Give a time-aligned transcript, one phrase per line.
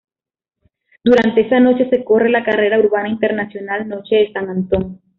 [1.03, 4.99] Durante esa noche se corre la Carrera Urbana Internacional Noche de San Antón.